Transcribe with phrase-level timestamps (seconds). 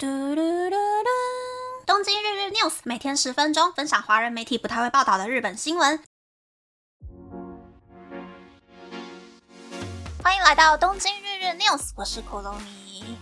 [0.00, 1.08] 嘟嘟嘟嘟！
[1.84, 6.00] 东京日日 news 每天十分钟，分享华人媒体不太会报道的日本新闻。
[10.22, 13.18] 欢迎来到东京日日 news，我是可龙尼。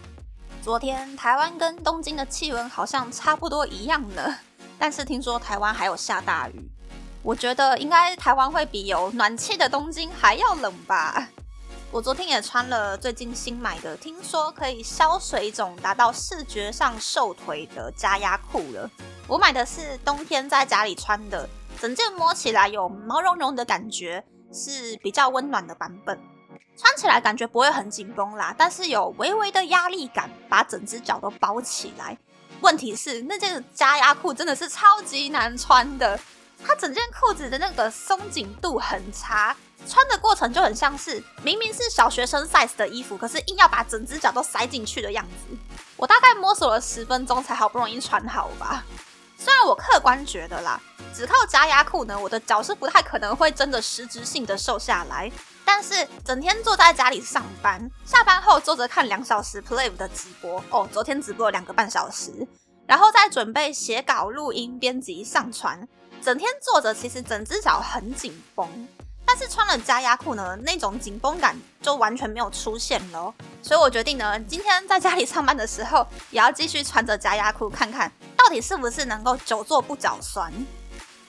[0.63, 4.37] 昨天台湾跟东京的气温好像差不多一样呢，
[4.79, 6.71] 但是听说台湾还有下大雨。
[7.23, 11.27] 我觉得应该台湾会比有暖气的东京还要冷吧。
[11.97, 18.91] 我昨天也穿了最近新买的，听说可以消水肿、达到视觉上瘦腿的加压裤了。
[19.27, 21.49] 我买的是冬天在家里穿的，
[21.81, 26.21] 整件摸起来有毛茸茸的感觉，是比较温暖的版本。
[26.77, 32.19] 穿起来感觉不会很紧绷啦，但是有微微的压力感，把整只脚都包起来。
[32.61, 36.21] 问题是那件加压裤真的是超级难穿的，
[36.63, 39.57] 它整件裤子的那个松紧度很差。
[39.87, 45.57] 穿的过程就很像是明明是小学生 size 的衣服，可是硬要把整只脚都塞进去的样子。
[45.97, 48.85] 我大概摸索了十分钟才好不容易穿好吧。
[49.39, 50.81] 虽然我客观觉得啦，
[51.15, 55.31] 只靠加压裤呢，我的脚是不太可能会真的实质性的瘦下来。
[55.65, 62.47] 但是整天坐在家里上班，下班后坐着看两小时 Play 的直播哦，昨天直播了两个半小时，
[62.87, 65.87] 然后再准备写稿、录音、编辑、上传，
[66.23, 68.89] 整天坐着，其实整只脚很紧绷。
[69.37, 73.33] 是穿了加压裤呢，那种紧绷感就完全没有出现了。
[73.63, 80.51] 所以我决定呢，今天在家里上班的时候，也要继续穿着加压裤，看看到底是不是能够久坐不脚酸。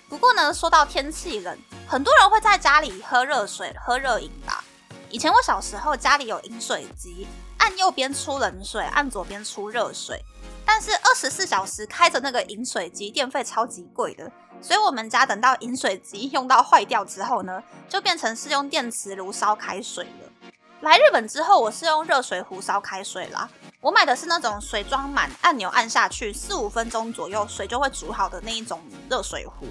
[0.08, 4.64] 不过呢，说到天气冷，很多人会在家里喝热水、喝热饮吧。
[5.10, 10.24] 以前我小时候家里有饮水机，按右边出冷水，按左边出热水。
[10.66, 14.32] 但是二十四小时开着那个饮水机，电费超级贵的。
[14.62, 20.50] 所以我们家等到饮水机用到坏掉之后呢，就变成是用电磁炉烧开水了。
[20.82, 23.50] 来日本之后，我是用热水壶烧开水啦。
[23.80, 29.66] 我买的是那种水装满，按钮按下去，四五分钟左右水就会煮好的那一种热水壶。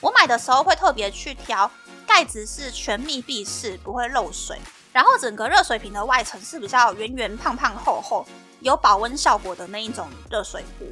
[0.00, 1.70] 我买的时候会特别去挑
[2.06, 4.58] 盖子是全密闭式，不会漏水，
[4.92, 8.26] 然后整个热水瓶的外层是比较圆圆胖胖厚厚，
[8.60, 10.86] 有保温效果的那一种热水壶。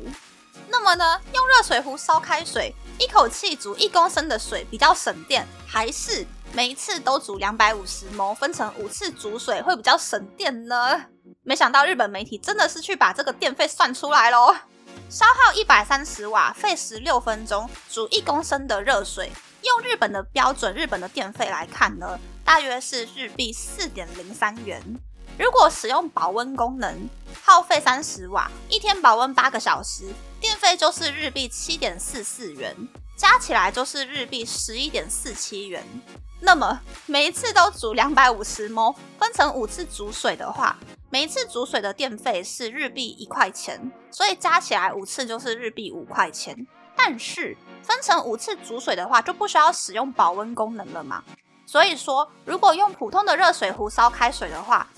[0.71, 11.07] 那么呢，用热水壶烧开水，一口气煮一公升的水比较省电，还是每一次都煮两百五十毫分成五次煮水会比较省电呢？
[11.43, 14.55] 没想到日本媒体真的是去把这个电费算出来喽！
[15.09, 19.33] 消耗一百三十瓦，费时六分钟，煮一公升的热水，
[19.63, 24.81] 用日本的标准日本的电费来看呢，大约是日币四点零三元。
[25.39, 27.09] 如果使用保温功能，
[27.43, 30.05] 耗费三十瓦，一天保温八个小时，
[30.41, 32.75] 电费就是日币七点四四元，
[33.15, 35.85] 加起来就是日币十一点四七元。
[36.41, 40.79] 那么每一次都煮两百五十毫分成五次煮水的话，
[41.11, 46.67] 每一次煮水的电费是日币一块钱，所以加起来五次就是日币五块钱。
[46.97, 51.23] 但是分成五次煮水的话，就不需要使用保温功能了嘛？
[51.67, 54.89] 所以说，如果用普通的热水壶烧开水的话，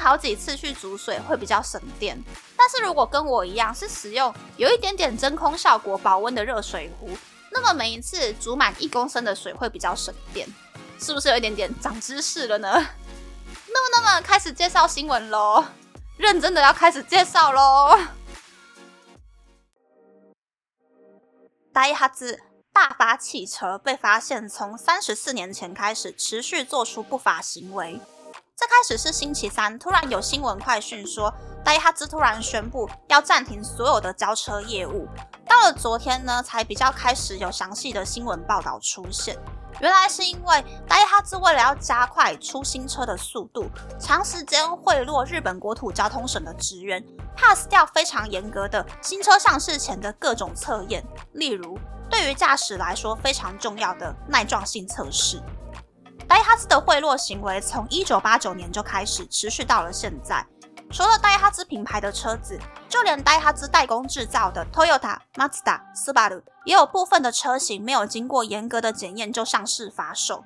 [0.00, 2.18] 好几次去煮水会比较省电，
[2.56, 7.10] 但是如果跟我一样是使用有一点点真空效果保温的热水壶，
[7.52, 10.48] 那么每一次煮满一公升的水会比较省电，
[10.98, 12.68] 是不是有一点点长知识了呢？
[13.72, 15.64] 那么，那么开始介绍新闻喽，
[16.16, 17.98] 认真的要开始介绍喽。
[21.72, 22.40] 大哈兹
[22.72, 28.00] 大发汽车被发现从三十四年前开始持续做出不法行为。
[28.60, 31.32] 最开始是星期三，突然有新闻快讯说，
[31.64, 35.08] 戴哈兹突然宣布要暂停所有的交车业务。
[35.48, 39.34] 到了昨天呢，才比较开始有详细的新闻报道出现。
[39.80, 43.64] 原来是因为戴哈兹为了要加快出新车的速度，
[43.98, 47.02] 长时间贿赂日本国土交通省的职员
[47.34, 51.78] ，pass 掉非常严格的新车上市前的各种测验，例如
[52.10, 55.42] 对于驾驶来说非常重要的耐撞性测试。
[56.30, 60.46] 戴哈兹的贿赂行为从一九八九年就开始，持续到了现在。
[60.88, 62.56] 除了戴哈兹品牌的车子，
[62.88, 70.44] 就连戴哈兹代工制造的 Toyota、Mazda、Subaru 也有部分的车型没有经过严格的检验就上市发售。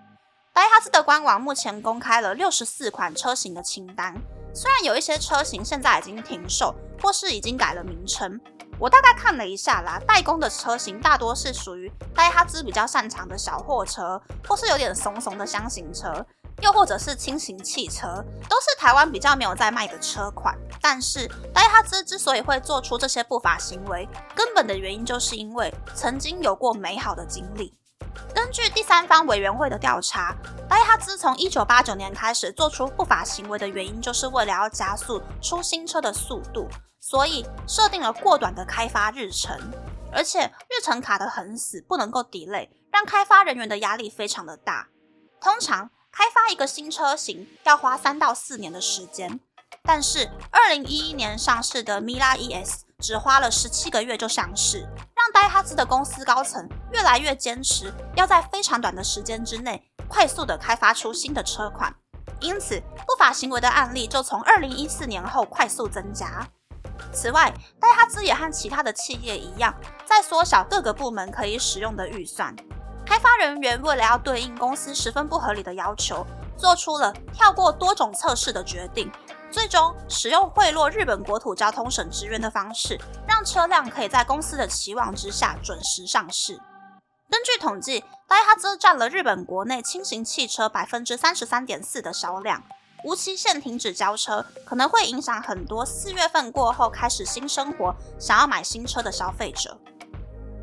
[0.55, 4.15] 戴哈兹的官网目前公开了六十四款车型的清单，
[4.55, 8.41] 虽然有一些车型现在已经停售，或是已经改了名称。
[8.79, 16.25] 我大概看了一下啦，代工的车型大多是属于戴哈兹比较擅长的小货车，或是有点怂怂的箱型车，
[16.61, 20.57] 又或者是轻型汽车，都是台湾比较没有在卖的车款。
[20.83, 27.73] 但是戴哈兹之所以会做出这些不法行为，根本的原因就是因为曾经有过美好的经历。
[28.35, 30.35] 根据第三方委员会的调查，
[30.69, 36.69] 戴哈兹从一九八九年开始做出不法行为的原因，就是为了要加速出新车的速度，
[37.01, 39.59] 所以设定了过短的开发日程，
[40.13, 44.89] 而且日程卡得很死，不能够 delay，让开发人员的压力非常的大。
[45.41, 49.41] 通常开发一个新车型要花三到四年的时间，
[49.83, 54.89] 但是二零一一年上市的米拉 ES 只花了十七个月就上市。
[55.25, 61.95] 让戴哈兹的公司高层越来越坚持，要在非常短的时间之内快速的开发出新的车款，
[62.41, 66.47] 因此不法行为的案例就从二零一四年后快速增加。
[67.11, 67.51] 此外，
[67.81, 69.75] 戴哈兹也和其他的企业一样，
[70.05, 72.55] 在缩小各个部门可以使用的预算。
[73.07, 79.11] 开发人员为了要对应公司十分不合理的要求，做出了跳过多种测试的决定。
[79.55, 86.61] 最终使用贿赂日本国土交通省职员的方式，让车辆可以在公司的期望之下准时上市。
[87.31, 92.65] 根据统计，戴哈兹占了日本国内轻型汽车百分之三十三点四的销量。
[93.05, 99.79] 无期限停止交车，可能会影响很多四月份过后开始新生活、想要买新车的消费者。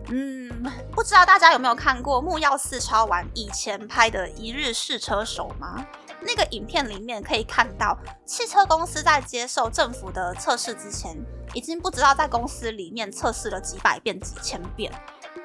[0.10, 0.52] 嗯，
[0.92, 5.86] 不知道大家有没有看过木曜四超玩以前拍的《一日试车手》吗？
[6.22, 11.18] 那个影片里面可以看到，汽车公司在接受政府的测试之前，
[11.54, 14.92] 已经不知道在公司里面测试了几百遍、几千遍。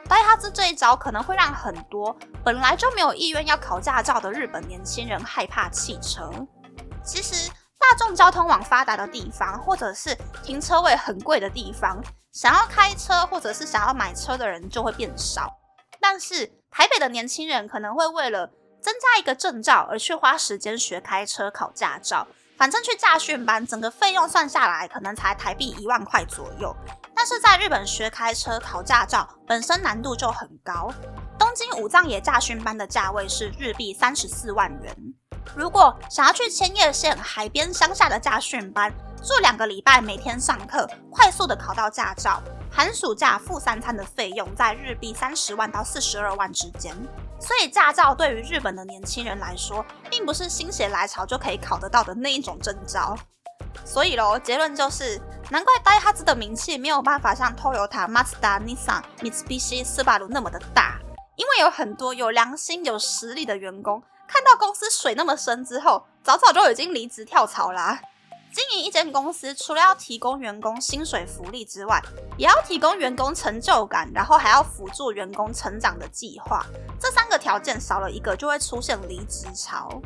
[0.09, 6.31] 戴哈兹这一招可能会让很多本来就没有意愿要考驾照的日本年轻人害怕汽车。
[7.03, 12.01] 其实，大众交通网发达的地方，或者是停车位很贵的地方，
[12.33, 15.53] 想要开车或者是想要买车的人就会变少。
[16.01, 18.49] 但是，台北的年轻人可能会为了
[18.87, 22.25] 增加一个证照而去花时间学开车考驾照，
[22.57, 26.73] 反正去驾训班，整个费用算下来可能才台币一万块左右。
[27.13, 30.89] 但是在日本学开车考驾照本身难度就很高，
[31.37, 34.97] 东京武藏野驾训班的价位是日币三十四万元。
[35.57, 42.41] 如果想要去千叶县海边乡下的驾训班住两个礼拜，每天上课，快速的考到驾照，
[42.77, 46.95] 寒暑假付三餐的费用在日币三十万到四十二万之间。
[47.41, 53.17] 所以驾照对于日本的年轻人来说，并不是心血来潮就可以考得到的那一种证照。
[53.83, 55.19] 所以喽，结论就是，
[55.51, 60.99] 难怪戴哈兹的名气没有办法像 Toyota、Mazda、Nissan、Mitsubishi、斯巴鲁那么的大，
[61.37, 67.99] 因为有很多有良心、有实力的员工，看到公司水那么深之后，早早就已经离职跳槽啦。
[68.53, 72.03] 经营一间公司，除了要提供员工薪水福利之外，
[72.39, 76.65] 也要提供员工成就感，然后还要辅助员工成长的计划。
[76.99, 80.01] 这三个条件少了一个，就会出现离职潮。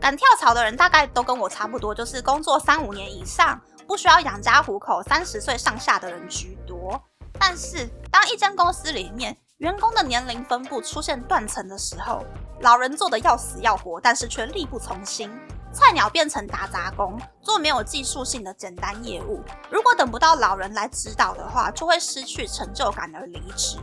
[0.00, 7.00] 敢跳槽的人大概都跟我差不多，就是工作三五年以上，不需要养家糊口，三十岁上下的人居多。
[7.38, 12.24] 但是，当一间公司里面员工的年龄分布出现断层的时候，
[12.62, 15.30] 老人做的要死要活，但是却力不从心。
[15.72, 19.42] 菜鸟变成打杂工，做没有技术性的简单业务。
[19.70, 23.78] 如果等不到老人来指导的话，就会失去成就感而离职。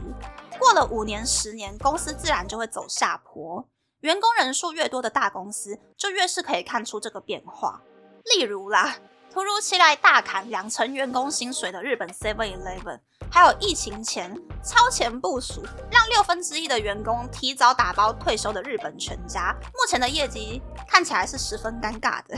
[0.59, 3.67] 过了五年、十年，公司自然就会走下坡。
[4.01, 7.81] 员工人数越多的大公司，就越是可以看出这个变化。
[8.23, 8.95] 例如啦。
[9.31, 12.99] 突如其来大砍两成员工薪水的日本 Seven Eleven，
[13.31, 22.37] 还有疫情前超前部署让六分之一的员工提早打包退休的日本全家，目前的业绩看起来是十分尴尬的。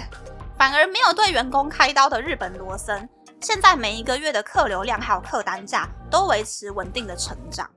[0.58, 3.10] 反而没有对员工开刀的日本罗森，
[3.40, 7.70] 现在每一个月的客流量还有客单价都维持稳定的成长。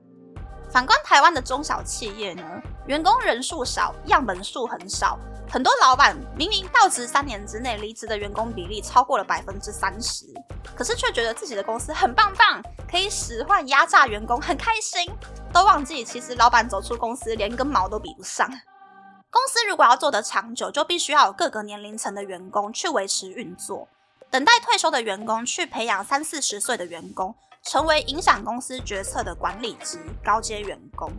[0.69, 2.43] 反观台湾的中小企业呢，
[2.85, 5.17] 员工人数少，样本数很少，
[5.49, 10.25] 很多老板明明到职三年之内离职的员工比例超过了百分之三十，
[10.75, 15.09] 可是却觉得自己的公司很棒棒，可以使唤压榨员工，很开心，
[15.53, 18.49] 都忘记其实老板走出公司连根毛都比不上。
[19.29, 23.87] 公司如果要做得长久，就必须要有各个年龄层的员工去维持运作，
[24.29, 27.35] 等待退休的员工去培养三四十岁的员工。
[27.67, 31.11] 成为影响公司决策的管理职高阶员工，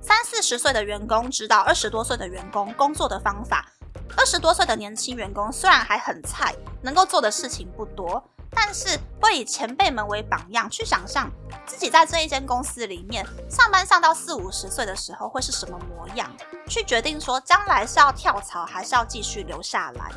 [0.00, 3.72] 三四十岁的员工指导二十多岁的员工工作的方法。
[4.16, 11.30] 二十多岁的年轻员工虽然还很菜，能够做的事情不多，但是会以前辈们为榜样，去想象
[11.66, 16.30] 自己在这一间公司里面上班上到四五十岁的时候会是什么模样，
[16.68, 20.10] 去决定说将来是要跳槽还是要继续留下来。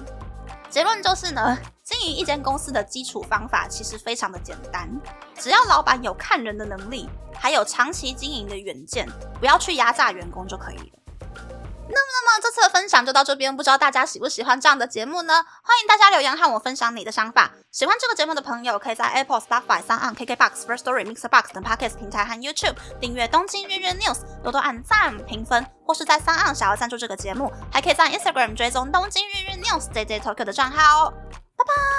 [0.69, 4.87] 结论就是呢，经营一间公司的基础方法其实非常的简单，
[5.35, 9.07] 只要老板有看人的能力，还有长期经营的远见，
[9.39, 10.99] 不要去压榨员工就可以了。
[11.91, 15.33] 那么，那么这次的分享就到这边，不知道大家喜不喜欢这样的节目呢？
[15.33, 17.51] 欢迎大家留言和我分享你的想法。
[17.71, 26.53] 喜欢这个节目的朋友，可以在 Apple、Spotify、s o n KKBox、First Story、Mixer Box 等 Podcast 平台和 YouTube 订阅《东京日日 News》，多多按赞、评分，或是在 s o n
[26.53, 31.13] 想要赞助这个节目，还可以在 Instagram 追踪《东京日日 News》JJ Tokyo 的账号哦。
[31.57, 31.98] 拜拜。